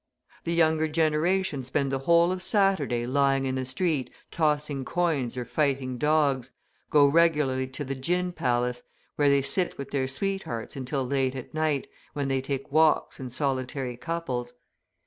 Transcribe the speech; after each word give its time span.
The 0.45 0.53
younger 0.55 0.87
generation 0.87 1.63
spend 1.63 1.91
the 1.91 1.99
whole 1.99 2.31
of 2.31 2.41
Sunday 2.41 3.05
lying 3.05 3.45
in 3.45 3.53
the 3.53 3.65
street 3.65 4.09
tossing 4.31 4.83
coins 4.83 5.37
or 5.37 5.45
fighting 5.45 5.99
dogs, 5.99 6.49
go 6.89 7.05
regularly 7.05 7.67
to 7.67 7.85
the 7.85 7.93
gin 7.93 8.31
palace, 8.31 8.81
where 9.15 9.29
they 9.29 9.43
sit 9.43 9.77
with 9.77 9.91
their 9.91 10.07
sweethearts 10.07 10.75
until 10.75 11.05
late 11.05 11.35
at 11.35 11.53
night, 11.53 11.85
when 12.13 12.29
they 12.29 12.41
take 12.41 12.71
walks 12.71 13.19
in 13.19 13.29
solitary 13.29 13.95
couples. 13.95 14.55